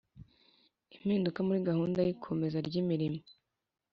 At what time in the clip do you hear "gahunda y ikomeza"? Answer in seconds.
1.69-2.57